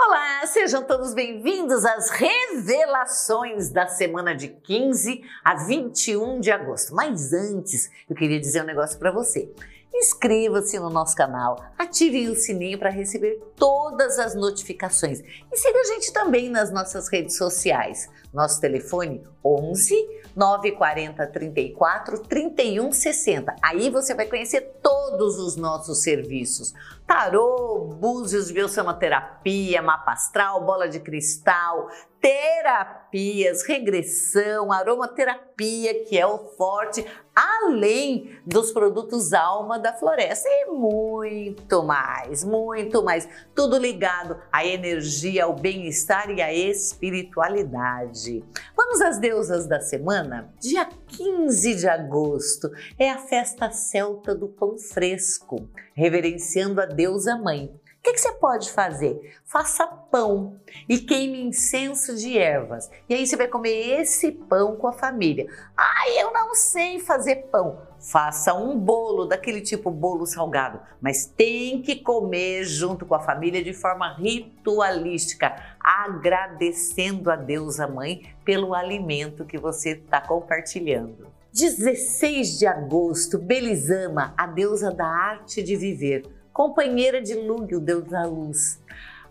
Olá, 0.00 0.46
sejam 0.46 0.84
todos 0.84 1.12
bem-vindos 1.12 1.84
às 1.84 2.08
revelações 2.10 3.68
da 3.68 3.88
semana 3.88 4.32
de 4.32 4.46
15 4.46 5.24
a 5.42 5.56
21 5.56 6.38
de 6.38 6.52
agosto. 6.52 6.94
Mas 6.94 7.32
antes, 7.32 7.90
eu 8.08 8.14
queria 8.14 8.38
dizer 8.38 8.62
um 8.62 8.66
negócio 8.66 8.96
para 8.96 9.10
você. 9.10 9.50
Inscreva-se 9.94 10.78
no 10.78 10.90
nosso 10.90 11.16
canal, 11.16 11.64
ative 11.76 12.28
o 12.28 12.36
sininho 12.36 12.78
para 12.78 12.90
receber 12.90 13.42
todas 13.56 14.18
as 14.18 14.34
notificações 14.34 15.20
e 15.20 15.56
siga 15.56 15.80
a 15.80 15.84
gente 15.84 16.12
também 16.12 16.48
nas 16.48 16.70
nossas 16.70 17.08
redes 17.08 17.36
sociais. 17.36 18.08
Nosso 18.32 18.60
telefone 18.60 19.26
11 19.44 20.18
940 20.36 21.26
34 21.26 22.18
31 22.20 22.92
60. 22.92 23.56
Aí 23.60 23.90
você 23.90 24.14
vai 24.14 24.26
conhecer 24.26 24.78
todos 24.82 25.38
os 25.38 25.56
nossos 25.56 26.02
serviços: 26.02 26.72
tarô, 27.06 27.96
búzios, 27.98 28.50
biossomaterapia, 28.50 29.82
mapa 29.82 30.12
astral, 30.12 30.64
bola 30.64 30.88
de 30.88 31.00
cristal, 31.00 31.88
terapias, 32.20 33.64
regressão, 33.64 34.70
aromaterapia, 34.70 36.04
que 36.04 36.18
é 36.18 36.26
o 36.26 36.38
forte, 36.56 37.04
além 37.38 38.36
dos 38.44 38.72
produtos 38.72 39.32
alma 39.32 39.78
da 39.78 39.92
floresta 39.92 40.48
e 40.48 40.66
muito 40.66 41.84
mais, 41.84 42.42
muito 42.42 43.02
mais. 43.02 43.28
Tudo 43.54 43.78
ligado 43.78 44.36
à 44.50 44.66
energia, 44.66 45.44
ao 45.44 45.54
bem-estar 45.54 46.30
e 46.30 46.42
à 46.42 46.52
espiritualidade. 46.52 48.44
Vamos 48.76 49.00
às 49.00 49.18
deusas 49.18 49.68
da 49.68 49.80
semana? 49.80 50.52
Dia 50.58 50.88
15 51.06 51.76
de 51.76 51.88
agosto 51.88 52.70
é 52.98 53.08
a 53.10 53.18
festa 53.18 53.70
celta 53.70 54.34
do 54.34 54.48
pão 54.48 54.76
fresco, 54.76 55.68
reverenciando 55.94 56.80
a 56.80 56.86
deusa 56.86 57.36
mãe. 57.36 57.72
O 57.98 58.02
que, 58.08 58.12
que, 58.12 58.20
você 58.20 58.32
pode 58.32 58.70
fazer? 58.70 59.36
Faça 59.44 59.86
pão 59.86 60.56
e 60.88 60.98
queime 60.98 61.42
incenso 61.42 62.14
de 62.14 62.38
ervas. 62.38 62.88
E 63.08 63.14
aí 63.14 63.26
você 63.26 63.36
vai 63.36 63.48
comer 63.48 64.00
esse 64.00 64.30
pão 64.30 64.76
com 64.76 64.86
a 64.86 64.92
família. 64.92 65.46
Ah, 65.76 66.08
eu 66.16 66.32
não 66.32 66.54
sei 66.54 67.00
fazer 67.00 67.48
pão. 67.50 67.82
Faça 67.98 68.54
um 68.54 68.78
bolo, 68.78 69.26
daquele 69.26 69.60
tipo 69.60 69.90
bolo 69.90 70.24
salgado, 70.24 70.80
mas 71.00 71.26
tem 71.26 71.82
que 71.82 71.96
comer 71.96 72.64
junto 72.64 73.04
com 73.04 73.16
a 73.16 73.20
família 73.20 73.62
de 73.62 73.74
forma 73.74 74.14
ritualística, 74.14 75.56
agradecendo 75.80 77.30
a 77.30 77.36
Deus, 77.36 77.80
a 77.80 77.88
Mãe, 77.88 78.32
pelo 78.44 78.72
alimento 78.72 79.44
que 79.44 79.58
você 79.58 79.90
está 79.90 80.20
compartilhando. 80.20 81.26
16 81.52 82.58
de 82.60 82.66
agosto, 82.66 83.36
Belizama, 83.36 84.32
a 84.38 84.46
deusa 84.46 84.92
da 84.92 85.06
arte 85.06 85.60
de 85.60 85.74
viver 85.74 86.37
companheira 86.58 87.22
de 87.22 87.34
Lug, 87.34 87.72
o 87.76 87.78
deus 87.78 88.02
da 88.06 88.24
luz. 88.24 88.82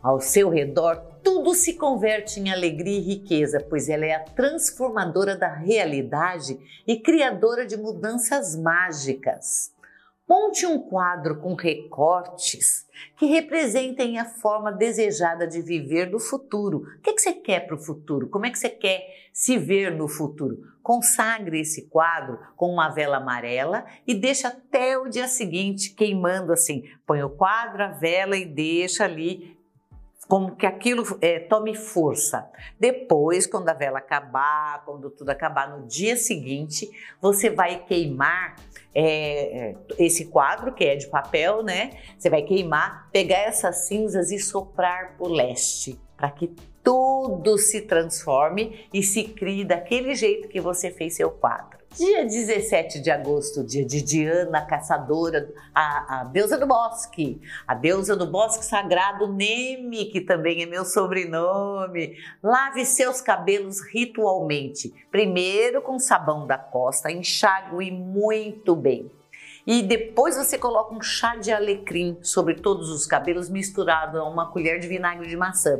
Ao 0.02 0.22
seu 0.22 0.50
redor, 0.50 0.95
tudo 1.22 1.53
se 1.53 1.73
converte 1.73 2.39
em 2.39 2.50
alegria 2.50 2.97
e 2.97 3.02
riqueza, 3.02 3.59
pois 3.70 3.89
ela 3.89 4.06
é 4.06 4.14
a 4.14 4.23
transformadora 4.23 5.36
da 5.36 5.53
realidade 5.53 6.58
e 6.88 6.98
criadora 6.98 7.66
de 7.66 7.75
mudanças 7.75 8.55
mágicas. 8.55 9.73
Monte 10.30 10.66
um 10.66 10.78
quadro 10.78 11.39
com 11.39 11.53
recortes 11.53 12.86
que 13.16 13.28
representem 13.28 14.20
a 14.20 14.25
forma 14.25 14.73
desejada 14.73 15.47
de 15.47 15.61
viver 15.61 16.09
no 16.11 16.20
futuro. 16.20 16.80
O 16.80 17.02
que, 17.02 17.11
é 17.11 17.14
que 17.14 17.22
você 17.22 17.31
quer 17.31 17.66
para 17.66 17.75
o 17.75 17.80
futuro? 17.80 18.28
Como 18.28 18.45
é 18.45 18.50
que 18.50 18.59
você 18.59 18.70
quer 18.70 19.08
se 19.31 19.58
ver 19.58 19.95
no 19.95 20.09
futuro? 20.09 20.58
Consagre 20.83 21.61
esse 21.61 21.88
quadro 21.88 22.39
com 22.58 22.70
uma 22.70 22.89
vela 22.89 23.17
amarela 23.17 23.86
e 24.05 24.14
deixa 24.14 24.50
até 24.50 24.98
o 24.98 25.08
dia 25.08 25.30
seguinte 25.30 25.94
queimando 25.94 26.52
assim. 26.52 26.83
Põe 27.05 27.23
o 27.23 27.30
quadro, 27.30 27.83
a 27.83 27.88
vela 27.88 28.36
e 28.36 28.45
deixa 28.45 29.05
ali 29.05 29.56
como 30.28 30.56
que 30.56 30.66
aquilo 30.66 31.03
é, 31.22 31.39
tome 31.39 31.73
força. 31.73 32.50
Depois, 32.80 33.47
quando 33.47 33.70
a 33.70 33.73
vela 33.73 34.00
acabar, 34.00 34.83
quando 34.86 35.09
tudo 35.09 35.30
acabar, 35.30 35.70
no 35.70 35.88
dia 35.88 36.17
seguinte, 36.17 36.89
você 37.21 37.49
vai 37.49 37.83
queimar 37.86 38.55
é, 38.93 39.70
é, 39.70 39.76
esse 39.98 40.26
quadro, 40.26 40.73
que 40.73 40.83
é 40.83 40.95
de 40.95 41.08
papel, 41.08 41.64
né? 41.64 41.92
Você 42.17 42.30
vai 42.30 42.42
queimar, 42.42 43.10
pegar 43.11 43.39
essas 43.39 43.87
cinzas 43.87 44.32
e 44.32 44.39
soprar 44.39 45.16
para 45.17 45.27
o 45.27 45.30
leste, 45.30 45.98
para 46.17 46.30
que 46.30 46.54
tudo 46.83 47.58
se 47.58 47.82
transforme 47.82 48.87
e 48.93 49.02
se 49.04 49.23
crie 49.23 49.64
daquele 49.64 50.14
jeito 50.14 50.48
que 50.49 50.60
você 50.60 50.92
fez 50.92 51.16
seu 51.16 51.32
quadro. 51.32 51.77
Dia 51.95 52.23
17 52.25 52.99
de 52.99 53.09
agosto, 53.09 53.64
dia 53.64 53.83
de 53.83 54.02
Diana, 54.03 54.64
caçadora, 54.64 55.52
a, 55.73 56.20
a, 56.20 56.23
deusa 56.25 56.58
do 56.58 56.67
bosque, 56.67 57.42
a 57.67 57.73
deusa 57.73 58.15
do 58.15 58.27
bosque 58.27 58.64
sagrado 58.64 59.27
Neme, 59.27 60.05
que 60.05 60.21
também 60.21 60.61
é 60.61 60.65
meu 60.67 60.86
sobrenome. 60.86 62.15
Lave 62.43 62.86
seus 62.86 63.20
cabelos 63.20 63.81
ritualmente, 63.81 64.93
primeiro 65.09 65.81
com 65.81 65.98
sabão 65.98 66.45
da 66.45 66.58
costa, 66.58 67.11
enxague 67.11 67.89
muito 67.89 68.75
bem. 68.75 69.09
E 69.65 69.81
depois 69.81 70.37
você 70.37 70.58
coloca 70.58 70.93
um 70.93 71.02
chá 71.02 71.36
de 71.36 71.52
alecrim 71.52 72.17
sobre 72.21 72.55
todos 72.55 72.89
os 72.89 73.08
cabelos 73.08 73.49
misturado 73.49 74.19
a 74.19 74.30
uma 74.30 74.52
colher 74.52 74.80
de 74.80 74.87
vinagre 74.87 75.27
de 75.27 75.36
maçã. 75.36 75.80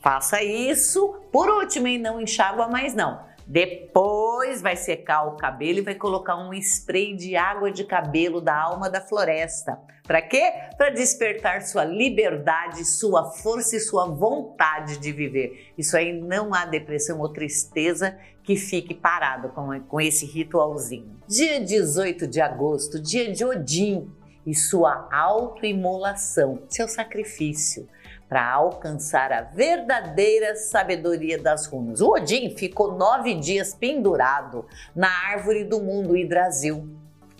Faça 0.00 0.42
isso. 0.42 1.14
Por 1.30 1.50
último, 1.50 1.86
e 1.86 1.98
não 1.98 2.20
enxágua 2.20 2.66
mais 2.68 2.94
não 2.94 3.33
depois 3.46 4.62
vai 4.62 4.76
secar 4.76 5.26
o 5.26 5.36
cabelo 5.36 5.78
e 5.78 5.82
vai 5.82 5.94
colocar 5.94 6.36
um 6.36 6.52
spray 6.54 7.14
de 7.14 7.36
água 7.36 7.70
de 7.70 7.84
cabelo 7.84 8.40
da 8.40 8.56
alma 8.56 8.88
da 8.88 9.00
floresta. 9.00 9.78
Para 10.06 10.20
quê? 10.20 10.52
Para 10.76 10.90
despertar 10.90 11.62
sua 11.62 11.84
liberdade, 11.84 12.84
sua 12.84 13.24
força 13.30 13.76
e 13.76 13.80
sua 13.80 14.06
vontade 14.06 14.98
de 14.98 15.12
viver. 15.12 15.72
Isso 15.78 15.96
aí 15.96 16.12
não 16.12 16.54
há 16.54 16.66
depressão 16.66 17.20
ou 17.20 17.28
tristeza 17.28 18.18
que 18.42 18.56
fique 18.56 18.94
parado 18.94 19.48
com, 19.50 19.80
com 19.80 20.00
esse 20.00 20.26
ritualzinho. 20.26 21.16
Dia 21.26 21.60
18 21.60 22.26
de 22.26 22.40
agosto, 22.40 23.00
dia 23.00 23.32
de 23.32 23.44
Odin 23.44 24.10
e 24.46 24.54
sua 24.54 25.08
autoimolação, 25.10 26.62
seu 26.68 26.86
sacrifício 26.86 27.88
para 28.28 28.52
alcançar 28.52 29.32
a 29.32 29.42
verdadeira 29.42 30.56
sabedoria 30.56 31.38
das 31.38 31.66
runas. 31.66 32.00
O 32.00 32.12
Odin 32.12 32.56
ficou 32.56 32.96
nove 32.96 33.34
dias 33.34 33.74
pendurado 33.74 34.66
na 34.94 35.08
árvore 35.08 35.64
do 35.64 35.80
mundo 35.80 36.16
Hidrasil. 36.16 36.88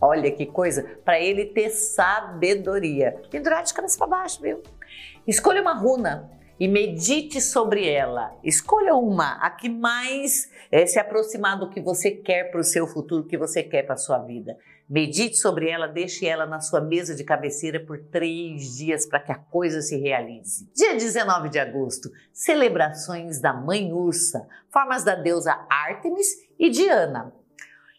Olha 0.00 0.30
que 0.30 0.44
coisa, 0.44 0.98
para 1.04 1.18
ele 1.18 1.46
ter 1.46 1.70
sabedoria. 1.70 3.22
Pendurado 3.30 3.66
de 3.66 3.74
cabeça 3.74 3.96
para 3.98 4.06
baixo, 4.06 4.42
viu? 4.42 4.62
Escolha 5.26 5.62
uma 5.62 5.74
runa 5.74 6.30
e 6.58 6.68
medite 6.68 7.40
sobre 7.40 7.88
ela. 7.88 8.32
Escolha 8.42 8.94
uma, 8.94 9.38
a 9.40 9.50
que 9.50 9.68
mais 9.68 10.50
é, 10.70 10.86
se 10.86 10.98
aproximar 10.98 11.58
do 11.58 11.70
que 11.70 11.80
você 11.80 12.10
quer 12.10 12.50
para 12.50 12.60
o 12.60 12.64
seu 12.64 12.86
futuro, 12.86 13.26
que 13.26 13.38
você 13.38 13.62
quer 13.62 13.82
para 13.84 13.94
a 13.94 13.98
sua 13.98 14.18
vida. 14.18 14.56
Medite 14.88 15.36
sobre 15.36 15.70
ela, 15.70 15.86
deixe 15.86 16.26
ela 16.26 16.44
na 16.44 16.60
sua 16.60 16.80
mesa 16.80 17.14
de 17.14 17.24
cabeceira 17.24 17.80
por 17.80 17.98
três 17.98 18.76
dias 18.76 19.06
para 19.06 19.18
que 19.18 19.32
a 19.32 19.38
coisa 19.38 19.80
se 19.80 19.96
realize. 19.96 20.68
Dia 20.74 20.94
19 20.94 21.48
de 21.48 21.58
agosto, 21.58 22.10
celebrações 22.32 23.40
da 23.40 23.54
Mãe 23.54 23.92
Ursa, 23.92 24.46
formas 24.70 25.02
da 25.02 25.14
deusa 25.14 25.66
Ártemis 25.70 26.28
e 26.58 26.68
Diana. 26.68 27.32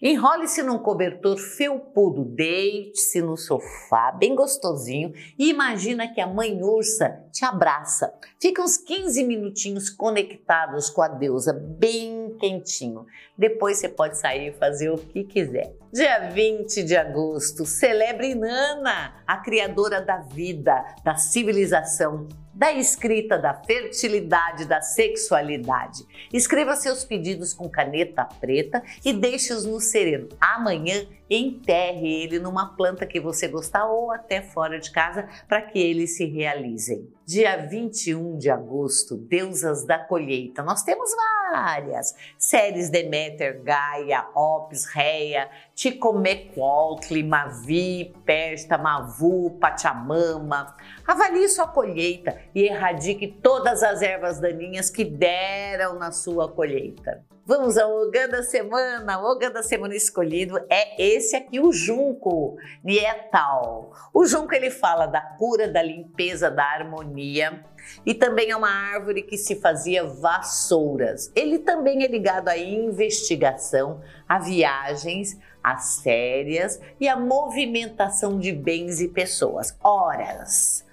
Enrole-se 0.01 0.61
num 0.61 0.77
cobertor 0.77 1.37
felpudo, 1.37 2.25
deite-se 2.25 3.21
no 3.21 3.35
sofá, 3.35 4.11
bem 4.11 4.35
gostosinho, 4.35 5.13
e 5.39 5.49
imagina 5.49 6.07
que 6.07 6.21
a 6.21 6.27
mãe 6.27 6.61
ursa 6.61 7.23
te 7.31 7.43
abraça. 7.43 8.13
Fica 8.39 8.61
uns 8.61 8.77
15 8.77 9.23
minutinhos 9.23 9.89
conectados 9.89 10.89
com 10.91 11.01
a 11.01 11.07
deusa, 11.07 11.53
bem 11.53 12.24
quentinho. 12.37 13.05
Depois 13.37 13.77
você 13.77 13.89
pode 13.89 14.17
sair 14.17 14.49
e 14.49 14.53
fazer 14.53 14.89
o 14.89 14.97
que 14.97 15.23
quiser. 15.23 15.73
Dia 15.91 16.29
20 16.29 16.83
de 16.83 16.95
agosto, 16.95 17.65
celebre 17.65 18.35
Nana, 18.35 19.23
a 19.25 19.37
criadora 19.37 20.01
da 20.01 20.17
vida, 20.17 20.83
da 21.03 21.15
civilização, 21.15 22.27
da 22.53 22.71
escrita, 22.71 23.37
da 23.37 23.53
fertilidade, 23.53 24.65
da 24.65 24.81
sexualidade. 24.81 26.05
Escreva 26.31 26.75
seus 26.75 27.03
pedidos 27.03 27.53
com 27.53 27.69
caneta 27.69 28.23
preta 28.39 28.81
e 29.03 29.11
deixe-os 29.11 29.65
no 29.65 29.79
sereno. 29.81 30.29
Amanhã 30.39 31.05
enterre 31.29 32.23
ele 32.23 32.39
numa 32.39 32.75
planta 32.75 33.05
que 33.05 33.19
você 33.19 33.47
gostar 33.47 33.85
ou 33.85 34.11
até 34.11 34.41
fora 34.41 34.79
de 34.79 34.89
casa 34.91 35.27
para 35.47 35.61
que 35.61 35.79
eles 35.79 36.15
se 36.15 36.25
realizem. 36.25 37.14
Dia 37.25 37.57
21 37.57 38.37
de 38.37 38.51
agosto, 38.51 39.17
Deusas 39.17 39.83
da 39.83 39.97
Colheita. 39.97 40.61
Nós 40.61 40.83
temos 40.83 41.09
várias 41.51 42.15
séries 42.37 42.91
Deméter, 42.91 43.63
Gaia, 43.63 44.27
Ops, 44.35 44.85
Reia, 44.85 45.49
Ticomequaltli, 45.75 47.21
Mavi, 47.21 48.13
Pesta, 48.25 48.77
Mavu, 48.77 49.57
Pachamama. 49.59 50.73
Avalie 51.05 51.49
sua 51.49 51.67
colheita 51.67 52.39
e 52.55 52.63
erradique 52.63 53.27
todas 53.27 53.83
as 53.83 54.01
ervas 54.01 54.39
daninhas 54.39 54.89
que 54.89 55.03
deram 55.03 55.99
na 55.99 56.13
sua 56.13 56.49
colheita. 56.49 57.25
Vamos 57.45 57.77
ao 57.77 57.91
Ogã 57.91 58.27
da 58.27 58.41
semana. 58.41 59.19
O 59.21 59.31
Ogã 59.31 59.51
da 59.51 59.61
semana 59.61 59.93
escolhido 59.95 60.57
é 60.69 60.99
esse 60.99 61.35
aqui, 61.35 61.59
o 61.59 61.71
junco 61.71 62.57
nietal. 62.83 63.91
O 64.13 64.25
junco 64.25 64.55
ele 64.55 64.71
fala 64.71 65.05
da 65.05 65.21
cura, 65.21 65.67
da 65.67 65.83
limpeza, 65.83 66.49
da 66.49 66.63
harmonia 66.63 67.63
e 68.05 68.13
também 68.13 68.49
é 68.51 68.55
uma 68.55 68.69
árvore 68.69 69.21
que 69.21 69.37
se 69.37 69.55
fazia 69.55 70.03
vassouras. 70.03 71.31
Ele 71.35 71.59
também 71.59 72.03
é 72.03 72.07
ligado 72.07 72.49
à 72.49 72.57
investigação, 72.57 74.01
a 74.27 74.39
viagens, 74.39 75.37
às 75.65 75.99
férias 76.01 76.79
e 76.99 77.09
à 77.09 77.17
movimentação 77.17 78.37
de 78.37 78.51
bens 78.51 79.01
e 79.01 79.07
pessoas. 79.07 79.75
Horas. 79.83 80.85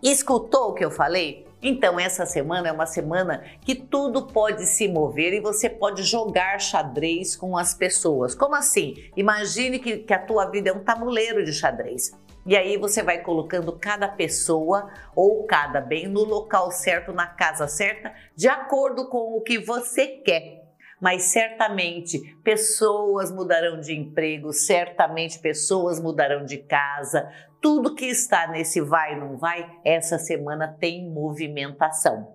Escutou 0.00 0.70
o 0.70 0.72
que 0.72 0.84
eu 0.84 0.90
falei? 0.90 1.46
Então, 1.60 1.98
essa 1.98 2.24
semana 2.24 2.68
é 2.68 2.72
uma 2.72 2.86
semana 2.86 3.42
que 3.60 3.74
tudo 3.74 4.28
pode 4.28 4.64
se 4.66 4.86
mover 4.86 5.34
e 5.34 5.40
você 5.40 5.68
pode 5.68 6.04
jogar 6.04 6.58
xadrez 6.60 7.34
com 7.34 7.58
as 7.58 7.74
pessoas. 7.74 8.34
Como 8.34 8.54
assim? 8.54 8.94
Imagine 9.16 9.78
que, 9.80 9.98
que 9.98 10.14
a 10.14 10.18
tua 10.18 10.46
vida 10.46 10.70
é 10.70 10.72
um 10.72 10.84
tabuleiro 10.84 11.44
de 11.44 11.52
xadrez. 11.52 12.12
E 12.46 12.56
aí 12.56 12.78
você 12.78 13.02
vai 13.02 13.18
colocando 13.18 13.72
cada 13.72 14.08
pessoa 14.08 14.90
ou 15.14 15.44
cada 15.44 15.80
bem 15.80 16.08
no 16.08 16.24
local 16.24 16.70
certo, 16.70 17.12
na 17.12 17.26
casa 17.26 17.68
certa, 17.68 18.14
de 18.34 18.48
acordo 18.48 19.08
com 19.08 19.36
o 19.36 19.42
que 19.42 19.58
você 19.58 20.06
quer 20.06 20.59
mas 21.00 21.24
certamente 21.24 22.36
pessoas 22.44 23.32
mudarão 23.32 23.80
de 23.80 23.94
emprego, 23.94 24.52
certamente 24.52 25.38
pessoas 25.38 26.00
mudarão 26.00 26.44
de 26.44 26.58
casa. 26.58 27.30
Tudo 27.60 27.94
que 27.94 28.06
está 28.06 28.46
nesse 28.48 28.80
vai 28.80 29.18
não 29.18 29.36
vai, 29.36 29.78
essa 29.84 30.18
semana 30.18 30.76
tem 30.78 31.10
movimentação. 31.10 32.34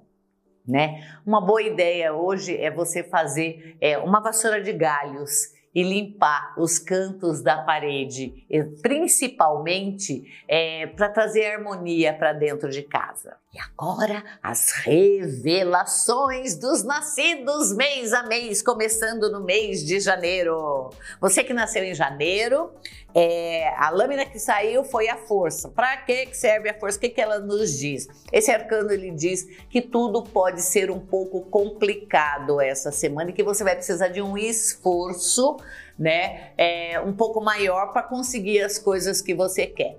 Né? 0.67 1.03
Uma 1.25 1.39
boa 1.39 1.62
ideia 1.62 2.13
hoje 2.13 2.57
é 2.57 2.71
você 2.71 3.03
fazer 3.03 3.77
é, 3.79 4.00
uma 4.00 4.19
vassoura 4.19 4.62
de 4.62 4.73
galhos 4.73 5.53
e 5.75 5.83
limpar 5.83 6.56
os 6.57 6.80
cantos 6.80 7.42
da 7.42 7.57
parede, 7.57 8.48
principalmente 8.81 10.24
é, 10.48 10.88
para 10.88 11.10
trazer 11.10 11.48
harmonia 11.48 12.13
para 12.13 12.31
dentro 12.31 12.69
de 12.69 12.81
casa. 12.81 13.36
E 13.54 13.60
agora 13.60 14.24
as 14.42 14.72
revelações 14.72 16.56
dos 16.56 16.83
nascidos 16.83 17.74
mês 17.74 18.13
a 18.13 18.24
mês, 18.24 18.62
começando 18.62 19.31
no 19.31 19.44
mês 19.44 19.86
de 19.86 20.00
janeiro. 20.00 20.89
Você 21.22 21.44
que 21.44 21.54
nasceu 21.54 21.83
em 21.83 21.94
janeiro, 21.94 22.72
é, 23.13 23.69
a 23.77 23.89
lâmina 23.92 24.25
que 24.25 24.38
saiu 24.38 24.83
foi 24.83 25.07
a 25.07 25.16
força. 25.16 25.69
Para 25.69 25.95
que 25.95 26.36
serve 26.36 26.69
a 26.69 26.77
força? 26.77 26.98
O 26.98 27.00
que, 27.00 27.07
que 27.07 27.22
ela 27.22 27.39
nos 27.39 27.80
diz? 27.80 28.10
Esse 28.30 28.51
arcano 28.51 28.92
ele 28.92 29.10
diz 29.12 29.48
que 29.69 29.81
tudo 29.81 30.22
pode 30.22 30.62
ser 30.62 30.92
um 30.92 31.00
pouco 31.00 31.39
complicado 31.44 32.60
essa 32.60 32.92
semana 32.92 33.30
e 33.30 33.33
que 33.33 33.42
você 33.42 33.63
vai 33.63 33.74
precisar 33.74 34.10
de 34.10 34.22
um 34.22 34.38
esforço, 34.38 35.56
né, 35.97 36.51
é, 36.57 37.00
um 37.00 37.13
pouco 37.13 37.41
maior 37.41 37.91
para 37.94 38.03
conseguir 38.03 38.62
as 38.62 38.77
coisas 38.77 39.21
que 39.21 39.33
você 39.33 39.65
quer. 39.65 39.97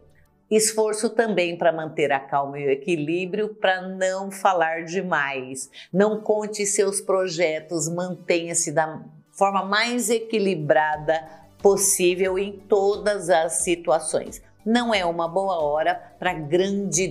Esforço 0.51 1.11
também 1.11 1.57
para 1.57 1.73
manter 1.73 2.13
a 2.13 2.21
calma 2.21 2.59
e 2.59 2.67
o 2.67 2.71
equilíbrio, 2.71 3.55
para 3.55 3.83
não 3.83 4.31
falar 4.31 4.85
demais. 4.85 5.69
Não 5.93 6.21
conte 6.21 6.65
seus 6.65 7.01
projetos, 7.01 7.89
mantenha-se 7.89 8.71
da 8.71 9.03
forma 9.33 9.65
mais 9.65 10.09
equilibrada 10.09 11.21
possível 11.59 12.39
em 12.39 12.53
todas 12.53 13.29
as 13.29 13.55
situações. 13.55 14.41
Não 14.67 14.93
é 14.93 15.07
uma 15.07 15.29
boa 15.29 15.63
hora 15.63 15.95
para 16.19 16.35
grande 16.35 17.07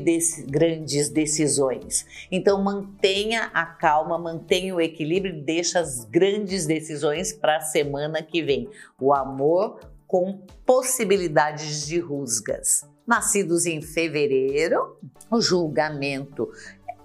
grandes 0.46 1.10
decisões. 1.10 2.06
Então 2.30 2.62
mantenha 2.62 3.50
a 3.54 3.66
calma, 3.66 4.20
mantenha 4.20 4.76
o 4.76 4.82
equilíbrio 4.82 5.34
e 5.34 5.42
deixa 5.42 5.80
as 5.80 6.04
grandes 6.04 6.66
decisões 6.66 7.32
para 7.32 7.58
a 7.58 7.62
semana 7.62 8.22
que 8.22 8.44
vem. 8.44 8.70
O 9.00 9.14
amor 9.14 9.80
com 10.06 10.42
possibilidades 10.66 11.88
de 11.88 11.98
rusgas 11.98 12.86
nascidos 13.06 13.66
em 13.66 13.82
fevereiro, 13.82 14.98
o 15.30 15.40
julgamento. 15.40 16.50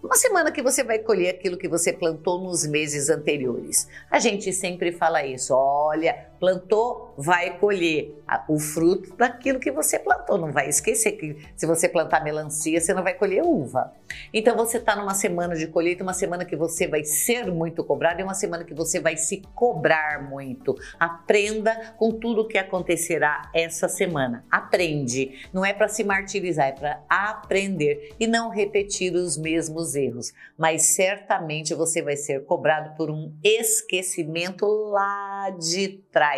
Uma 0.03 0.17
semana 0.17 0.51
que 0.51 0.63
você 0.63 0.83
vai 0.83 0.99
colher 0.99 1.35
aquilo 1.35 1.59
que 1.59 1.69
você 1.69 1.93
plantou 1.93 2.41
nos 2.43 2.67
meses 2.67 3.11
anteriores. 3.11 3.87
A 4.11 4.19
gente 4.19 4.51
sempre 4.53 4.93
fala 4.93 5.25
isso. 5.25 5.55
Olha, 5.55 6.30
plantou, 6.41 7.13
vai 7.19 7.59
colher 7.59 8.17
o 8.49 8.59
fruto 8.59 9.15
daquilo 9.15 9.61
que 9.61 9.71
você 9.71 9.99
plantou. 9.99 10.39
Não 10.39 10.51
vai 10.51 10.69
esquecer 10.69 11.13
que 11.13 11.37
se 11.55 11.67
você 11.67 11.87
plantar 11.87 12.25
melancia, 12.25 12.81
você 12.81 12.95
não 12.95 13.03
vai 13.03 13.13
colher 13.13 13.43
uva. 13.45 13.93
Então 14.33 14.57
você 14.57 14.79
está 14.79 14.97
numa 14.97 15.15
semana 15.15 15.55
de 15.55 15.67
colheita, 15.67 16.03
uma 16.03 16.15
semana 16.15 16.45
que 16.47 16.57
você 16.57 16.89
vai 16.89 17.05
ser 17.05 17.53
muito 17.53 17.85
cobrado 17.85 18.21
e 18.21 18.25
uma 18.25 18.35
semana 18.35 18.65
que 18.65 18.73
você 18.73 18.99
vai 18.99 19.17
se 19.19 19.43
cobrar 19.55 20.29
muito. 20.29 20.75
Aprenda 20.99 21.95
com 21.99 22.13
tudo 22.13 22.43
o 22.43 22.49
que 22.49 22.57
acontecerá 22.57 23.51
essa 23.55 23.87
semana. 23.87 24.45
Aprende. 24.51 25.49
Não 25.53 25.65
é 25.65 25.75
para 25.75 25.89
se 25.89 26.03
martirizar, 26.03 26.69
é 26.69 26.73
para 26.73 27.03
aprender 27.09 28.15
e 28.19 28.27
não 28.27 28.49
repetir 28.49 29.13
os 29.15 29.37
mesmos 29.37 29.95
erros. 29.95 30.33
Mas 30.57 30.95
certamente 30.95 31.75
você 31.75 32.01
vai 32.01 32.17
ser 32.17 32.45
cobrado 32.45 32.97
por 32.97 33.11
um 33.11 33.35
esquecimento 33.45 34.67
lá 34.67 35.51
de 35.51 36.01
trás 36.11 36.30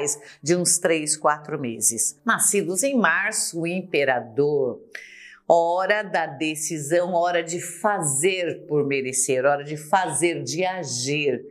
de 0.43 0.57
uns 0.57 0.79
três, 0.79 1.17
quatro 1.17 1.59
meses. 1.59 2.19
Nascidos 2.25 2.83
em 2.83 2.97
março, 2.97 3.61
o 3.61 3.67
imperador. 3.67 4.81
Hora 5.49 6.03
da 6.03 6.27
decisão, 6.27 7.13
hora 7.15 7.43
de 7.43 7.61
fazer 7.61 8.65
por 8.67 8.87
merecer, 8.87 9.45
hora 9.45 9.65
de 9.65 9.77
fazer, 9.77 10.43
de 10.43 10.65
agir. 10.65 11.45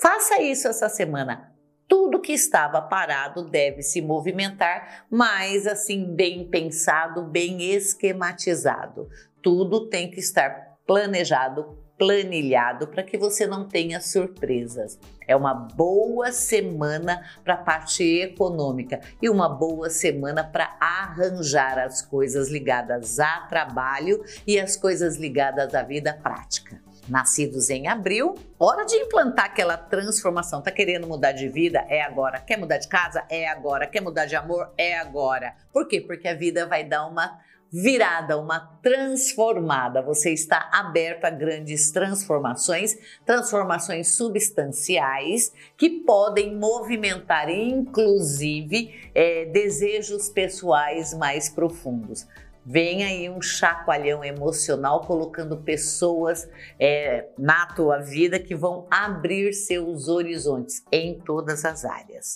Faça 0.00 0.40
isso 0.40 0.68
essa 0.68 0.88
semana. 0.88 1.52
Tudo 1.88 2.20
que 2.20 2.32
estava 2.32 2.82
parado 2.82 3.48
deve 3.48 3.82
se 3.82 4.02
movimentar, 4.02 5.06
mas 5.10 5.66
assim, 5.66 6.14
bem 6.14 6.48
pensado, 6.48 7.24
bem 7.24 7.62
esquematizado. 7.72 9.08
Tudo 9.42 9.88
tem 9.88 10.10
que 10.10 10.20
estar 10.20 10.76
planejado, 10.86 11.78
planilhado 11.98 12.86
para 12.86 13.02
que 13.02 13.18
você 13.18 13.46
não 13.46 13.66
tenha 13.66 14.00
surpresas. 14.00 14.98
É 15.26 15.34
uma 15.34 15.52
boa 15.52 16.30
semana 16.30 17.22
para 17.44 17.54
a 17.54 17.58
parte 17.58 18.04
econômica 18.20 19.00
e 19.20 19.28
uma 19.28 19.48
boa 19.48 19.90
semana 19.90 20.44
para 20.44 20.76
arranjar 20.80 21.78
as 21.78 22.00
coisas 22.00 22.48
ligadas 22.48 23.18
a 23.18 23.40
trabalho 23.40 24.24
e 24.46 24.58
as 24.58 24.76
coisas 24.76 25.16
ligadas 25.16 25.74
à 25.74 25.82
vida 25.82 26.14
prática. 26.14 26.80
Nascidos 27.08 27.70
em 27.70 27.88
abril, 27.88 28.34
hora 28.58 28.84
de 28.84 28.94
implantar 28.96 29.46
aquela 29.46 29.78
transformação. 29.78 30.60
Tá 30.60 30.70
querendo 30.70 31.06
mudar 31.06 31.32
de 31.32 31.48
vida? 31.48 31.84
É 31.88 32.02
agora. 32.02 32.38
Quer 32.38 32.58
mudar 32.58 32.76
de 32.76 32.86
casa? 32.86 33.24
É 33.30 33.48
agora. 33.48 33.86
Quer 33.86 34.02
mudar 34.02 34.26
de 34.26 34.36
amor? 34.36 34.72
É 34.76 34.98
agora. 34.98 35.54
Por 35.72 35.88
quê? 35.88 36.02
Porque 36.02 36.28
a 36.28 36.34
vida 36.34 36.66
vai 36.66 36.84
dar 36.84 37.06
uma 37.06 37.40
virada, 37.72 38.38
uma 38.38 38.60
transformada. 38.82 40.02
Você 40.02 40.32
está 40.32 40.70
aberto 40.72 41.24
a 41.24 41.30
grandes 41.30 41.90
transformações, 41.90 42.96
transformações 43.24 44.14
substanciais 44.14 45.52
que 45.76 45.90
podem 46.00 46.56
movimentar, 46.56 47.50
inclusive, 47.50 49.10
é, 49.14 49.44
desejos 49.46 50.28
pessoais 50.28 51.14
mais 51.14 51.48
profundos. 51.48 52.26
Vem 52.70 53.02
aí 53.02 53.30
um 53.30 53.40
chacoalhão 53.40 54.22
emocional 54.22 55.00
colocando 55.00 55.56
pessoas 55.56 56.46
é, 56.78 57.28
na 57.38 57.64
tua 57.64 57.98
vida 57.98 58.38
que 58.38 58.54
vão 58.54 58.86
abrir 58.90 59.54
seus 59.54 60.06
horizontes 60.06 60.84
em 60.92 61.18
todas 61.18 61.64
as 61.64 61.86
áreas. 61.86 62.34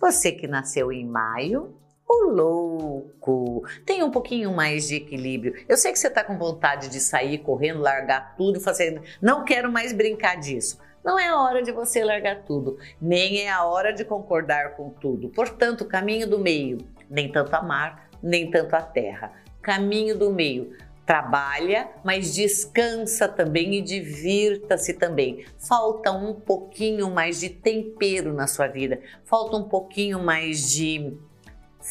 Você 0.00 0.32
que 0.32 0.48
nasceu 0.48 0.90
em 0.90 1.06
maio, 1.06 1.76
o 2.08 2.30
louco. 2.30 3.64
Tem 3.84 4.02
um 4.02 4.10
pouquinho 4.10 4.52
mais 4.52 4.88
de 4.88 4.96
equilíbrio. 4.96 5.54
Eu 5.68 5.76
sei 5.76 5.92
que 5.92 5.98
você 5.98 6.08
está 6.08 6.24
com 6.24 6.38
vontade 6.38 6.88
de 6.88 6.98
sair 7.00 7.38
correndo, 7.38 7.80
largar 7.80 8.34
tudo 8.36 8.60
fazer. 8.60 9.02
Não 9.20 9.44
quero 9.44 9.70
mais 9.70 9.92
brincar 9.92 10.36
disso. 10.36 10.78
Não 11.04 11.18
é 11.18 11.28
a 11.28 11.38
hora 11.38 11.62
de 11.62 11.70
você 11.70 12.04
largar 12.04 12.42
tudo, 12.42 12.76
nem 13.00 13.42
é 13.42 13.50
a 13.50 13.64
hora 13.64 13.92
de 13.92 14.04
concordar 14.04 14.74
com 14.76 14.90
tudo. 14.90 15.28
Portanto, 15.28 15.84
caminho 15.84 16.28
do 16.28 16.38
meio, 16.38 16.78
nem 17.08 17.30
tanto 17.30 17.54
a 17.54 17.62
mar, 17.62 18.10
nem 18.22 18.50
tanto 18.50 18.74
a 18.74 18.82
terra. 18.82 19.32
Caminho 19.62 20.18
do 20.18 20.32
meio. 20.32 20.76
Trabalha, 21.06 21.88
mas 22.04 22.34
descansa 22.34 23.26
também 23.26 23.76
e 23.76 23.80
divirta-se 23.80 24.92
também. 24.92 25.46
Falta 25.56 26.12
um 26.12 26.34
pouquinho 26.34 27.08
mais 27.10 27.40
de 27.40 27.48
tempero 27.48 28.34
na 28.34 28.46
sua 28.46 28.66
vida, 28.66 29.00
falta 29.24 29.56
um 29.56 29.64
pouquinho 29.64 30.22
mais 30.22 30.70
de 30.70 31.16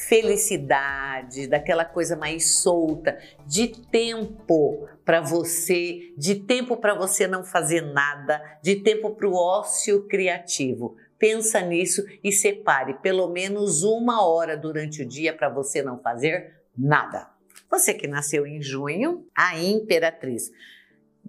felicidade, 0.05 1.47
daquela 1.47 1.83
coisa 1.83 2.15
mais 2.15 2.57
solta, 2.57 3.17
de 3.45 3.67
tempo 3.67 4.87
para 5.03 5.21
você, 5.21 6.13
de 6.17 6.35
tempo 6.35 6.77
para 6.77 6.93
você 6.93 7.25
não 7.25 7.43
fazer 7.43 7.81
nada, 7.81 8.41
de 8.61 8.75
tempo 8.75 9.15
para 9.15 9.27
o 9.27 9.33
ócio 9.33 10.07
criativo. 10.07 10.95
Pensa 11.17 11.61
nisso 11.61 12.05
e 12.23 12.31
separe 12.31 12.93
pelo 12.95 13.27
menos 13.29 13.83
uma 13.83 14.25
hora 14.25 14.55
durante 14.55 15.01
o 15.01 15.05
dia 15.05 15.33
para 15.33 15.49
você 15.49 15.81
não 15.81 15.99
fazer 15.99 16.53
nada. 16.77 17.27
Você 17.69 17.93
que 17.93 18.07
nasceu 18.07 18.45
em 18.45 18.61
junho, 18.61 19.25
a 19.35 19.59
imperatriz. 19.59 20.51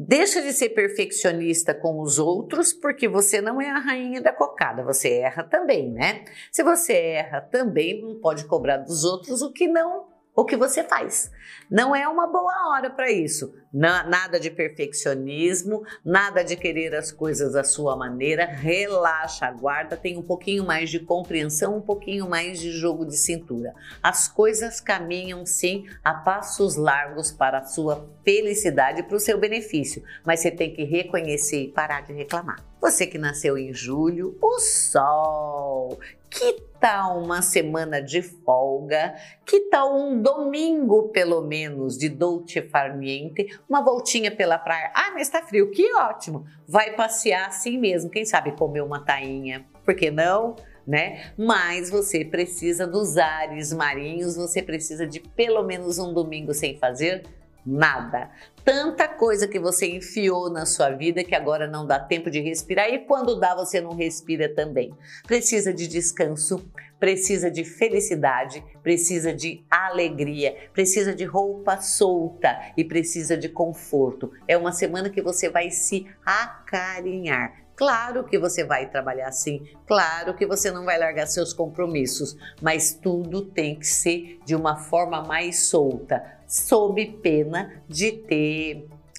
Deixa 0.01 0.41
de 0.41 0.53
ser 0.53 0.69
perfeccionista 0.69 1.75
com 1.75 2.01
os 2.01 2.21
outros, 2.21 2.73
porque 2.73 3.09
você 3.09 3.41
não 3.41 3.61
é 3.61 3.69
a 3.69 3.81
rainha 3.81 4.23
da 4.23 4.33
cocada, 4.33 4.85
você 4.85 5.09
erra 5.15 5.43
também, 5.43 5.91
né? 5.91 6.25
Se 6.53 6.63
você 6.63 6.93
erra 6.93 7.41
também, 7.41 8.01
não 8.01 8.21
pode 8.21 8.45
cobrar 8.45 8.77
dos 8.77 9.03
outros 9.03 9.43
o 9.43 9.53
que 9.53 9.67
não 9.67 10.07
o 10.39 10.45
que 10.45 10.57
você 10.57 10.85
faz. 10.85 11.33
Não 11.69 11.97
é 11.97 12.07
uma 12.07 12.29
boa 12.29 12.71
hora 12.71 12.89
para 12.89 13.11
isso. 13.11 13.53
nada 13.73 14.39
de 14.39 14.49
perfeccionismo, 14.51 15.83
nada 16.05 16.45
de 16.45 16.55
querer 16.55 16.95
as 16.95 17.11
coisas 17.11 17.55
da 17.55 17.65
sua 17.65 17.97
maneira. 17.97 18.47
Relaxa, 18.47 19.47
aguarda, 19.47 19.97
tem 19.97 20.17
um 20.17 20.23
pouquinho 20.23 20.65
mais 20.65 20.91
de 20.91 21.01
compreensão, 21.01 21.77
um 21.77 21.81
pouquinho 21.81 22.29
mais 22.29 22.61
de 22.61 22.71
jogo 22.71 23.05
de 23.05 23.17
cintura. 23.17 23.75
As 24.01 24.29
coisas 24.29 24.81
caminham 24.81 25.45
sim 25.45 25.87
a 26.05 26.15
passos 26.15 26.77
largos 26.77 27.33
para 27.33 27.59
a 27.59 27.65
sua 27.65 28.09
felicidade 28.25 29.03
para 29.03 29.17
o 29.17 29.21
seu 29.21 29.39
benefício, 29.39 30.05
mas 30.25 30.39
você 30.39 30.53
tem 30.53 30.73
que 30.73 30.85
reconhecer 30.85 31.65
e 31.65 31.73
parar 31.73 32.03
de 32.03 32.13
reclamar. 32.13 32.65
Você 32.81 33.09
que 33.09 33.19
nasceu 33.19 33.59
em 33.59 33.75
julho, 33.75 34.39
o 34.41 34.61
Sol, 34.61 35.99
que 36.31 36.63
tal 36.81 37.23
uma 37.23 37.43
semana 37.43 38.01
de 38.01 38.23
folga? 38.23 39.15
Que 39.45 39.69
tal 39.69 39.97
um 39.97 40.21
domingo, 40.21 41.09
pelo 41.09 41.43
menos, 41.43 41.97
de 41.97 42.09
dolce 42.09 42.63
far 42.63 42.97
niente? 42.97 43.59
Uma 43.69 43.83
voltinha 43.83 44.31
pela 44.31 44.59
praia. 44.59 44.93
Ah, 44.95 45.11
mas 45.15 45.29
tá 45.29 45.43
frio, 45.43 45.71
que 45.71 45.95
ótimo! 45.95 46.47
Vai 46.67 46.95
passear 46.95 47.49
assim 47.49 47.79
mesmo, 47.79 48.11
quem 48.11 48.25
sabe 48.25 48.53
comer 48.53 48.83
uma 48.83 49.05
tainha. 49.05 49.67
Por 49.85 49.95
que 49.95 50.11
não? 50.11 50.57
Né? 50.87 51.33
Mas 51.37 51.91
você 51.91 52.25
precisa 52.25 52.87
dos 52.87 53.19
ares 53.19 53.73
marinhos, 53.73 54.37
você 54.37 54.63
precisa 54.63 55.07
de 55.07 55.21
pelo 55.21 55.63
menos 55.63 55.99
um 55.99 56.15
domingo 56.15 56.55
sem 56.55 56.79
fazer 56.79 57.25
nada. 57.65 58.31
Tanta 58.69 59.09
coisa 59.09 59.49
que 59.49 59.59
você 59.59 59.87
enfiou 59.87 60.51
na 60.51 60.67
sua 60.67 60.91
vida 60.91 61.25
que 61.25 61.35
agora 61.35 61.67
não 61.67 61.87
dá 61.87 61.99
tempo 61.99 62.31
de 62.31 62.39
respirar 62.39 62.91
e 62.91 62.99
quando 62.99 63.41
dá 63.41 63.55
você 63.55 63.81
não 63.81 63.97
respira 63.97 64.47
também. 64.55 64.93
Precisa 65.27 65.73
de 65.73 65.89
descanso, 65.89 66.71
precisa 67.01 67.51
de 67.51 67.65
felicidade, 67.65 68.63
precisa 68.83 69.33
de 69.33 69.65
alegria, 69.71 70.55
precisa 70.75 71.15
de 71.15 71.25
roupa 71.25 71.81
solta 71.81 72.61
e 72.77 72.85
precisa 72.85 73.39
de 73.39 73.49
conforto. 73.49 74.33
É 74.47 74.55
uma 74.55 74.71
semana 74.71 75.09
que 75.09 75.23
você 75.23 75.49
vai 75.49 75.71
se 75.71 76.07
acarinhar. 76.23 77.69
Claro 77.79 78.25
que 78.25 78.37
você 78.37 78.65
vai 78.65 78.91
trabalhar 78.91 79.29
assim, 79.29 79.63
claro 79.87 80.35
que 80.35 80.45
você 80.45 80.69
não 80.69 80.85
vai 80.85 80.99
largar 80.99 81.29
seus 81.29 81.53
compromissos, 81.53 82.37
mas 82.61 82.93
tudo 82.93 83.41
tem 83.41 83.79
que 83.79 83.87
ser 83.87 84.41
de 84.45 84.57
uma 84.57 84.77
forma 84.77 85.23
mais 85.23 85.69
solta, 85.69 86.21
sob 86.45 87.07
pena 87.23 87.81
de 87.87 88.11
ter 88.11 88.58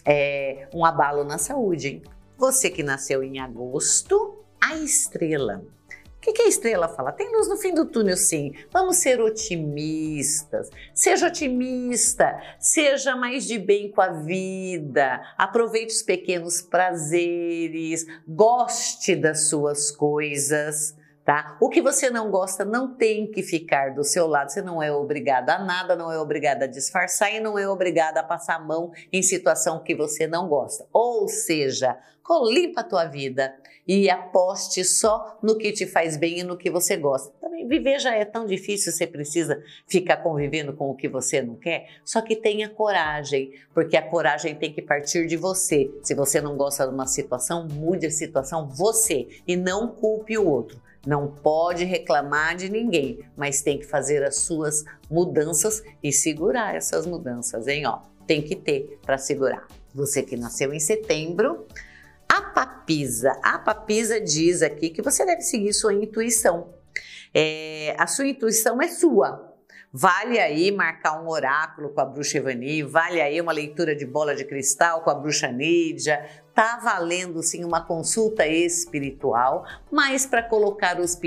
é, 0.06 0.68
um 0.74 0.86
abalo 0.86 1.24
na 1.24 1.38
saúde. 1.38 2.02
Você 2.38 2.70
que 2.70 2.84
nasceu 2.84 3.22
em 3.22 3.40
agosto, 3.40 4.44
a 4.62 4.76
estrela. 4.76 5.64
O 6.20 6.22
que, 6.22 6.34
que, 6.34 6.42
a 6.42 6.48
estrela 6.50 6.90
fala? 6.90 7.14
Tem 7.14 7.32
luz 7.32 7.48
no 7.48 7.56
fim 7.56 7.74
do 7.74 7.86
túnel, 7.86 8.18
sim. 8.18 8.54
Vamos 8.74 8.98
ser 8.98 9.22
otimistas. 9.22 10.70
Seja 10.94 11.28
otimista, 11.28 12.38
seja 12.60 13.16
mais 13.16 13.48
de 13.48 13.58
bem 13.58 13.90
com 13.90 14.02
a 14.02 14.10
vida, 14.10 15.22
aproveite 15.38 15.94
os 15.94 16.02
pequenos 16.02 16.62
prazeres, 16.62 18.06
goste 18.28 19.16
das 19.16 19.48
suas 19.48 19.92
coisas. 19.92 20.99
Tá? 21.30 21.56
O 21.62 21.70
que 21.70 21.80
você 21.80 22.10
não 22.10 22.32
gosta 22.32 22.66
não 22.66 22.96
tem 22.96 23.30
que 23.30 23.44
ficar 23.44 23.94
do 23.94 24.04
seu 24.04 24.26
lado. 24.26 24.50
Você 24.50 24.64
não 24.64 24.82
é 24.82 24.92
obrigada 24.92 25.54
a 25.54 25.64
nada, 25.64 25.96
não 25.96 26.12
é 26.12 26.18
obrigada 26.18 26.66
a 26.66 26.68
disfarçar 26.68 27.32
e 27.32 27.40
não 27.40 27.56
é 27.56 27.70
obrigada 27.70 28.20
a 28.20 28.24
passar 28.24 28.56
a 28.56 28.60
mão 28.60 28.92
em 29.14 29.22
situação 29.22 29.84
que 29.84 29.94
você 29.94 30.26
não 30.26 30.48
gosta. 30.50 30.88
Ou 30.92 31.28
seja, 31.28 31.96
limpa 32.52 32.82
a 32.82 32.84
tua 32.84 33.06
vida 33.06 33.54
e 33.88 34.10
aposte 34.10 34.84
só 34.84 35.38
no 35.44 35.56
que 35.56 35.72
te 35.72 35.86
faz 35.86 36.18
bem 36.18 36.40
e 36.40 36.44
no 36.44 36.58
que 36.58 36.72
você 36.72 36.98
gosta. 36.98 37.32
Também 37.40 37.68
viver 37.68 38.00
já 38.00 38.16
é 38.16 38.26
tão 38.26 38.48
difícil, 38.48 38.92
você 38.92 39.06
precisa 39.06 39.62
ficar 39.88 40.18
convivendo 40.18 40.74
com 40.74 40.90
o 40.90 40.96
que 40.96 41.08
você 41.08 41.44
não 41.44 41.58
quer. 41.58 41.90
Só 42.04 42.22
que 42.24 42.36
tenha 42.36 42.70
coragem, 42.70 43.54
porque 43.72 43.96
a 43.96 44.02
coragem 44.02 44.56
tem 44.56 44.74
que 44.74 44.82
partir 44.82 45.28
de 45.28 45.38
você. 45.38 45.92
Se 46.02 46.16
você 46.16 46.42
não 46.42 46.58
gosta 46.58 46.88
de 46.88 46.92
uma 46.92 47.06
situação, 47.06 47.68
mude 47.68 48.08
a 48.08 48.12
situação 48.12 48.68
você 48.68 49.28
e 49.48 49.56
não 49.56 49.90
culpe 49.90 50.36
o 50.36 50.48
outro. 50.48 50.89
Não 51.10 51.26
pode 51.28 51.86
reclamar 51.86 52.56
de 52.56 52.70
ninguém, 52.70 53.26
mas 53.36 53.64
tem 53.64 53.80
que 53.80 53.86
fazer 53.88 54.24
as 54.24 54.36
suas 54.36 54.86
mudanças 55.10 55.82
e 56.04 56.14
segurar 56.14 56.76
essas 56.76 57.08
mudanças, 57.08 57.66
hein? 57.66 57.88
Ó, 57.88 58.02
tem 58.28 58.44
que 58.44 58.56
ter 58.56 59.00
para 59.02 59.18
segurar. 59.18 59.66
Você 59.92 60.22
que 60.22 60.38
nasceu 60.38 60.72
em 60.72 60.80
setembro, 60.80 61.66
a 62.32 62.44
papisa, 62.44 63.32
a 63.42 63.58
papisa 63.58 64.22
diz 64.22 64.62
aqui 64.62 64.92
que 64.92 65.02
você 65.02 65.26
deve 65.26 65.42
seguir 65.42 65.74
sua 65.74 65.96
intuição. 65.96 66.76
É, 67.34 67.96
a 67.98 68.06
sua 68.06 68.28
intuição 68.28 68.80
é 68.80 68.88
sua, 68.88 69.49
Vale 69.92 70.40
aí 70.40 70.72
marcar 70.72 71.20
um 71.20 71.28
oráculo 71.28 71.90
com 71.90 72.00
a 72.00 72.06
bruxa 72.06 72.38
Evani, 72.38 72.84
vale 72.84 73.20
aí 73.20 73.42
uma 73.42 73.52
leitura 73.52 73.96
de 73.96 74.06
bola 74.06 74.36
de 74.36 74.46
cristal 74.46 75.02
com 75.02 75.10
a 75.10 75.16
bruxa 75.16 75.52
Nídia, 75.52 76.24
tá 76.54 76.80
valendo 76.84 77.42
sim 77.42 77.66
uma 77.66 77.84
consulta 77.84 78.46
espiritual, 78.46 79.66
mas 79.92 80.28
para 80.28 80.44
colocar 80.44 81.00
os, 81.00 81.20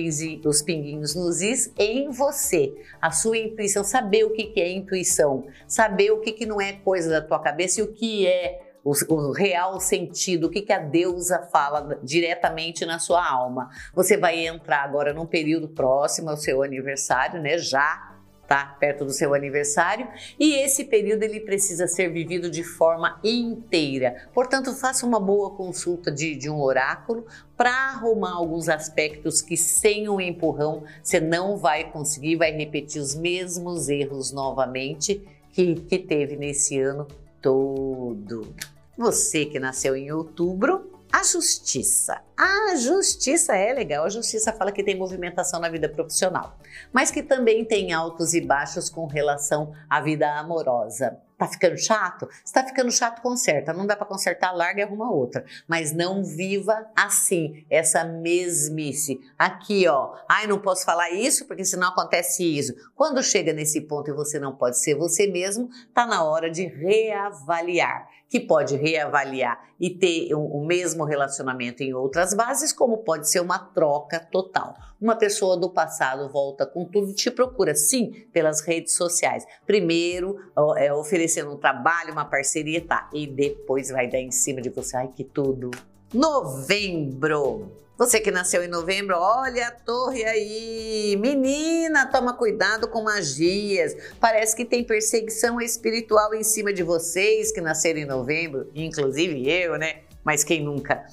os 0.44 0.62
pinguinhos 0.62 1.16
nos 1.16 1.42
is 1.42 1.72
em 1.76 2.10
você, 2.10 2.72
a 3.00 3.10
sua 3.10 3.36
intuição, 3.36 3.82
saber 3.82 4.22
o 4.22 4.30
que, 4.30 4.44
que 4.44 4.60
é 4.60 4.70
intuição, 4.70 5.44
saber 5.66 6.12
o 6.12 6.20
que, 6.20 6.30
que 6.30 6.46
não 6.46 6.60
é 6.60 6.72
coisa 6.72 7.10
da 7.10 7.20
tua 7.20 7.40
cabeça 7.40 7.80
e 7.80 7.82
o 7.82 7.92
que 7.92 8.28
é 8.28 8.60
o, 8.84 8.92
o, 9.12 9.32
real 9.32 9.80
sentido, 9.80 10.46
o 10.46 10.50
que, 10.50 10.62
que 10.62 10.72
a 10.72 10.78
deusa 10.78 11.48
fala 11.50 11.98
diretamente 12.00 12.86
na 12.86 13.00
sua 13.00 13.28
alma. 13.28 13.70
Você 13.92 14.16
vai 14.16 14.46
entrar 14.46 14.84
agora 14.84 15.12
num 15.12 15.26
período 15.26 15.68
próximo 15.68 16.30
ao 16.30 16.36
seu 16.36 16.62
aniversário, 16.62 17.40
né? 17.40 17.58
Já 17.58 18.12
tá 18.52 18.66
perto 18.66 19.06
do 19.06 19.12
seu 19.14 19.32
aniversário 19.32 20.06
e 20.38 20.56
esse 20.56 20.84
período 20.84 21.22
ele 21.22 21.40
precisa 21.40 21.86
ser 21.86 22.12
vivido 22.12 22.50
de 22.50 22.62
forma 22.62 23.18
inteira. 23.24 24.28
Portanto, 24.34 24.74
faça 24.74 25.06
uma 25.06 25.18
boa 25.18 25.56
consulta 25.56 26.12
de, 26.12 26.36
de 26.36 26.50
um 26.50 26.60
oráculo 26.60 27.24
para 27.56 27.70
arrumar 27.70 28.32
alguns 28.32 28.68
aspectos 28.68 29.40
que 29.40 29.56
sem 29.56 30.06
um 30.06 30.20
empurrão 30.20 30.84
você 31.02 31.18
não 31.18 31.56
vai 31.56 31.90
conseguir, 31.90 32.36
vai 32.36 32.52
repetir 32.52 33.00
os 33.00 33.14
mesmos 33.14 33.88
erros 33.88 34.32
novamente 34.32 35.26
que, 35.50 35.76
que 35.76 35.98
teve 35.98 36.36
nesse 36.36 36.78
ano 36.78 37.08
todo. 37.40 38.54
Você 38.98 39.46
que 39.46 39.58
nasceu 39.58 39.96
em 39.96 40.12
outubro, 40.12 40.92
a 41.10 41.22
justiça. 41.24 42.20
A 42.44 42.74
justiça 42.74 43.54
é 43.54 43.72
legal, 43.72 44.04
a 44.04 44.08
justiça 44.08 44.52
fala 44.52 44.72
que 44.72 44.82
tem 44.82 44.98
movimentação 44.98 45.60
na 45.60 45.68
vida 45.68 45.88
profissional, 45.88 46.58
mas 46.92 47.08
que 47.08 47.22
também 47.22 47.64
tem 47.64 47.92
altos 47.92 48.34
e 48.34 48.40
baixos 48.40 48.90
com 48.90 49.06
relação 49.06 49.72
à 49.88 50.00
vida 50.00 50.28
amorosa. 50.28 51.20
Tá 51.42 51.48
ficando 51.48 51.76
chato? 51.76 52.28
Se 52.44 52.52
tá 52.52 52.64
ficando 52.64 52.92
chato, 52.92 53.20
conserta. 53.20 53.72
Não 53.72 53.84
dá 53.84 53.96
para 53.96 54.06
consertar, 54.06 54.52
larga 54.52 54.80
e 54.80 54.84
arruma 54.84 55.10
outra. 55.10 55.44
Mas 55.66 55.92
não 55.92 56.22
viva 56.22 56.86
assim, 56.94 57.64
essa 57.68 58.04
mesmice. 58.04 59.20
Aqui, 59.36 59.88
ó. 59.88 60.14
Ai, 60.28 60.46
não 60.46 60.60
posso 60.60 60.84
falar 60.84 61.10
isso 61.10 61.44
porque 61.46 61.64
senão 61.64 61.88
acontece 61.88 62.44
isso. 62.44 62.72
Quando 62.94 63.20
chega 63.24 63.52
nesse 63.52 63.80
ponto 63.80 64.08
e 64.08 64.14
você 64.14 64.38
não 64.38 64.54
pode 64.54 64.78
ser 64.78 64.94
você 64.94 65.26
mesmo, 65.26 65.68
tá 65.92 66.06
na 66.06 66.22
hora 66.22 66.48
de 66.48 66.64
reavaliar. 66.64 68.08
Que 68.28 68.38
pode 68.38 68.76
reavaliar 68.76 69.60
e 69.80 69.90
ter 69.90 70.32
o 70.32 70.64
mesmo 70.64 71.04
relacionamento 71.04 71.82
em 71.82 71.92
outras 71.92 72.31
bases, 72.34 72.72
como 72.72 72.98
pode 72.98 73.28
ser 73.28 73.40
uma 73.40 73.58
troca 73.58 74.20
total. 74.20 74.74
Uma 75.00 75.16
pessoa 75.16 75.56
do 75.56 75.70
passado 75.70 76.28
volta 76.28 76.64
com 76.64 76.84
tudo 76.84 77.10
e 77.10 77.14
te 77.14 77.30
procura, 77.30 77.74
sim, 77.74 78.26
pelas 78.32 78.60
redes 78.60 78.94
sociais. 78.94 79.44
Primeiro, 79.66 80.38
é, 80.76 80.92
oferecendo 80.92 81.52
um 81.52 81.56
trabalho, 81.56 82.12
uma 82.12 82.24
parceria, 82.24 82.80
tá? 82.80 83.10
E 83.12 83.26
depois 83.26 83.90
vai 83.90 84.08
dar 84.08 84.18
em 84.18 84.30
cima 84.30 84.60
de 84.60 84.70
você. 84.70 84.96
Ai, 84.96 85.08
que 85.08 85.24
tudo! 85.24 85.70
Novembro! 86.14 87.82
Você 87.98 88.18
que 88.18 88.30
nasceu 88.30 88.64
em 88.64 88.68
novembro, 88.68 89.16
olha 89.16 89.68
a 89.68 89.70
torre 89.70 90.24
aí. 90.24 91.16
Menina, 91.20 92.06
toma 92.06 92.32
cuidado 92.32 92.88
com 92.88 93.02
magias. 93.02 93.94
Parece 94.18 94.56
que 94.56 94.64
tem 94.64 94.82
perseguição 94.82 95.60
espiritual 95.60 96.34
em 96.34 96.42
cima 96.42 96.72
de 96.72 96.82
vocês 96.82 97.52
que 97.52 97.60
nasceram 97.60 98.00
em 98.00 98.04
novembro, 98.04 98.68
inclusive 98.74 99.48
eu, 99.48 99.78
né? 99.78 100.00
Mas 100.24 100.44
quem 100.44 100.62
nunca? 100.62 101.04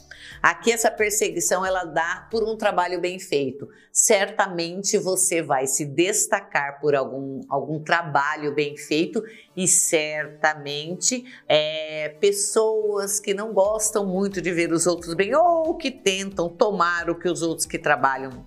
Aqui 0.41 0.71
essa 0.71 0.91
perseguição 0.91 1.65
ela 1.65 1.83
dá 1.83 2.27
por 2.29 2.43
um 2.43 2.55
trabalho 2.55 3.01
bem 3.01 3.19
feito. 3.19 3.67
Certamente 3.91 4.97
você 4.97 5.41
vai 5.41 5.67
se 5.67 5.85
destacar 5.85 6.79
por 6.79 6.95
algum, 6.95 7.41
algum 7.49 7.79
trabalho 7.79 8.53
bem 8.53 8.77
feito 8.77 9.23
e 9.55 9.67
certamente 9.67 11.25
é, 11.47 12.09
pessoas 12.19 13.19
que 13.19 13.33
não 13.33 13.51
gostam 13.53 14.05
muito 14.05 14.41
de 14.41 14.51
ver 14.51 14.71
os 14.71 14.85
outros 14.85 15.13
bem 15.13 15.35
ou 15.35 15.75
que 15.75 15.91
tentam 15.91 16.47
tomar 16.47 17.09
o 17.09 17.15
que 17.15 17.27
os 17.27 17.41
outros 17.41 17.65
que 17.65 17.79
trabalham 17.79 18.45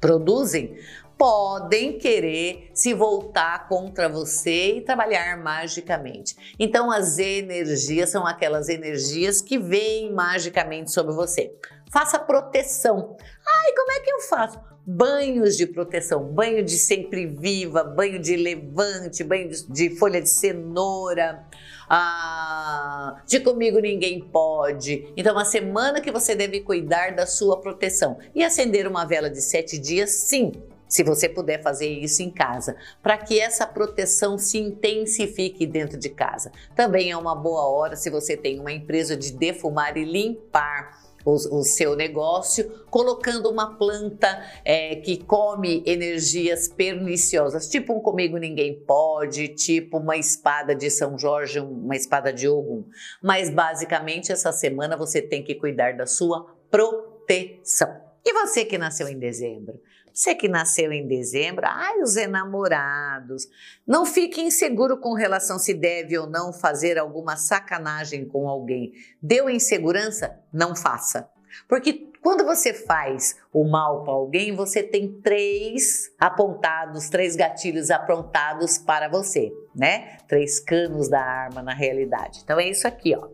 produzem 0.00 0.78
podem 1.18 1.98
querer 1.98 2.70
se 2.72 2.94
voltar 2.94 3.68
contra 3.68 4.08
você 4.08 4.76
e 4.76 4.80
trabalhar 4.80 5.36
magicamente. 5.36 6.36
Então, 6.58 6.92
as 6.92 7.18
energias 7.18 8.10
são 8.10 8.24
aquelas 8.24 8.68
energias 8.68 9.42
que 9.42 9.58
vêm 9.58 10.12
magicamente 10.12 10.92
sobre 10.92 11.12
você. 11.12 11.52
Faça 11.90 12.18
proteção. 12.18 13.16
Ai, 13.46 13.72
como 13.74 13.92
é 13.92 14.00
que 14.00 14.10
eu 14.10 14.20
faço? 14.20 14.60
Banhos 14.86 15.56
de 15.56 15.66
proteção, 15.66 16.22
banho 16.24 16.64
de 16.64 16.78
sempre 16.78 17.26
viva, 17.26 17.82
banho 17.82 18.18
de 18.18 18.36
levante, 18.36 19.22
banho 19.22 19.50
de, 19.68 19.90
folha 19.96 20.22
de 20.22 20.30
cenoura, 20.30 21.44
ah, 21.90 23.20
de 23.26 23.40
comigo 23.40 23.80
ninguém 23.80 24.20
pode. 24.20 25.12
Então, 25.14 25.34
uma 25.34 25.44
semana 25.44 26.00
que 26.00 26.10
você 26.10 26.34
deve 26.34 26.60
cuidar 26.60 27.14
da 27.14 27.26
sua 27.26 27.60
proteção 27.60 28.18
e 28.34 28.42
acender 28.42 28.86
uma 28.86 29.04
vela 29.04 29.28
de 29.28 29.42
sete 29.42 29.76
dias, 29.76 30.10
sim, 30.10 30.52
se 30.88 31.02
você 31.02 31.28
puder 31.28 31.62
fazer 31.62 31.88
isso 31.88 32.22
em 32.22 32.30
casa, 32.30 32.76
para 33.02 33.18
que 33.18 33.38
essa 33.38 33.66
proteção 33.66 34.38
se 34.38 34.58
intensifique 34.58 35.66
dentro 35.66 35.98
de 35.98 36.08
casa. 36.08 36.50
Também 36.74 37.10
é 37.10 37.16
uma 37.16 37.34
boa 37.34 37.68
hora 37.68 37.96
se 37.96 38.10
você 38.10 38.36
tem 38.36 38.58
uma 38.58 38.72
empresa 38.72 39.16
de 39.16 39.32
defumar 39.32 39.96
e 39.96 40.04
limpar 40.04 41.08
o, 41.24 41.62
seu 41.62 41.94
negócio, 41.94 42.86
colocando 42.90 43.50
uma 43.50 43.76
planta 43.76 44.42
é, 44.64 44.96
que 44.96 45.22
come 45.22 45.82
energias 45.86 46.68
perniciosas, 46.68 47.68
tipo 47.68 47.92
um 47.92 48.00
comigo 48.00 48.38
ninguém 48.38 48.80
pode, 48.80 49.48
tipo 49.48 49.98
uma 49.98 50.16
espada 50.16 50.74
de 50.74 50.90
São 50.90 51.18
Jorge, 51.18 51.60
uma 51.60 51.96
espada 51.96 52.32
de 52.32 52.48
Ogum. 52.48 52.84
Mas 53.22 53.50
basicamente 53.50 54.32
essa 54.32 54.52
semana 54.52 54.96
você 54.96 55.20
tem 55.20 55.42
que 55.42 55.54
cuidar 55.54 55.96
da 55.96 56.06
sua 56.06 56.46
proteção. 56.70 58.08
E 58.24 58.32
você 58.32 58.64
que 58.64 58.78
nasceu 58.78 59.08
em 59.08 59.18
dezembro? 59.18 59.80
Você 60.18 60.34
que 60.34 60.48
nasceu 60.48 60.92
em 60.92 61.06
dezembro, 61.06 61.64
ai, 61.64 62.02
os 62.02 62.16
enamorados. 62.16 63.46
Não 63.86 64.04
fique 64.04 64.40
inseguro 64.40 64.98
com 64.98 65.14
relação 65.14 65.60
se 65.60 65.72
deve 65.72 66.18
ou 66.18 66.26
não 66.26 66.52
fazer 66.52 66.98
alguma 66.98 67.36
sacanagem 67.36 68.26
com 68.26 68.48
alguém. 68.48 68.92
Deu 69.22 69.48
insegurança? 69.48 70.36
Não 70.52 70.74
faça. 70.74 71.30
Porque 71.68 72.10
quando 72.20 72.44
você 72.44 72.74
faz 72.74 73.36
o 73.52 73.62
mal 73.62 74.02
para 74.02 74.12
alguém, 74.12 74.56
você 74.56 74.82
tem 74.82 75.20
três 75.20 76.10
apontados, 76.18 77.08
três 77.08 77.36
gatilhos 77.36 77.88
apontados 77.88 78.76
para 78.76 79.08
você, 79.08 79.52
né? 79.72 80.18
Três 80.26 80.58
canos 80.58 81.08
da 81.08 81.20
arma 81.20 81.62
na 81.62 81.72
realidade. 81.72 82.40
Então 82.42 82.58
é 82.58 82.68
isso 82.68 82.88
aqui, 82.88 83.14
ó. 83.14 83.28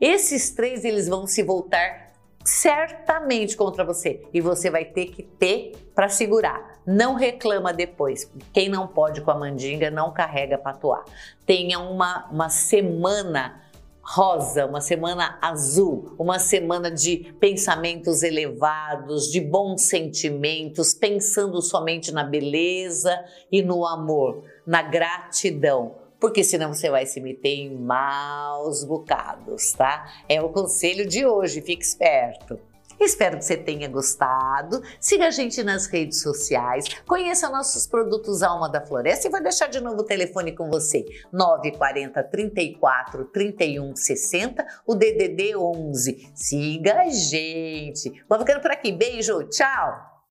Esses 0.00 0.52
três 0.52 0.86
eles 0.86 1.06
vão 1.06 1.26
se 1.26 1.42
voltar 1.42 2.09
certamente 2.44 3.56
contra 3.56 3.84
você 3.84 4.26
e 4.32 4.40
você 4.40 4.70
vai 4.70 4.84
ter 4.84 5.06
que 5.06 5.22
ter 5.22 5.72
para 5.94 6.08
segurar. 6.08 6.80
Não 6.86 7.14
reclama 7.14 7.72
depois. 7.72 8.30
Quem 8.52 8.68
não 8.68 8.86
pode 8.86 9.20
com 9.20 9.30
a 9.30 9.38
mandinga 9.38 9.90
não 9.90 10.12
carrega 10.12 10.56
patuá. 10.56 11.04
Tenha 11.44 11.78
uma, 11.78 12.26
uma 12.30 12.48
semana 12.48 13.60
rosa, 14.02 14.66
uma 14.66 14.80
semana 14.80 15.38
azul, 15.40 16.16
uma 16.18 16.38
semana 16.38 16.90
de 16.90 17.32
pensamentos 17.38 18.22
elevados, 18.22 19.30
de 19.30 19.40
bons 19.40 19.82
sentimentos, 19.82 20.94
pensando 20.94 21.60
somente 21.62 22.10
na 22.10 22.24
beleza 22.24 23.22
e 23.52 23.62
no 23.62 23.86
amor, 23.86 24.42
na 24.66 24.82
gratidão 24.82 25.99
porque 26.20 26.44
senão 26.44 26.72
você 26.74 26.90
vai 26.90 27.06
se 27.06 27.20
meter 27.20 27.48
em 27.48 27.76
maus 27.76 28.84
bocados, 28.84 29.72
tá? 29.72 30.08
É 30.28 30.40
o 30.40 30.50
conselho 30.50 31.06
de 31.06 31.24
hoje, 31.24 31.60
fique 31.62 31.82
esperto. 31.82 32.58
Espero 33.00 33.38
que 33.38 33.44
você 33.46 33.56
tenha 33.56 33.88
gostado. 33.88 34.82
Siga 35.00 35.28
a 35.28 35.30
gente 35.30 35.62
nas 35.62 35.86
redes 35.86 36.20
sociais, 36.20 36.84
conheça 37.06 37.48
nossos 37.48 37.86
produtos 37.86 38.42
Alma 38.42 38.68
da 38.68 38.84
Floresta 38.84 39.26
e 39.26 39.30
vou 39.30 39.42
deixar 39.42 39.68
de 39.68 39.80
novo 39.80 40.02
o 40.02 40.04
telefone 40.04 40.52
com 40.52 40.68
você: 40.68 41.06
940 41.32 42.22
34 42.24 43.24
31 43.24 43.96
60, 43.96 44.66
o 44.86 44.94
DDD 44.94 45.56
11. 45.56 46.30
Siga 46.34 47.00
a 47.00 47.08
gente. 47.08 48.22
Vou 48.28 48.38
ficando 48.38 48.60
por 48.60 48.70
aqui. 48.70 48.92
Beijo, 48.92 49.44
tchau! 49.44 50.09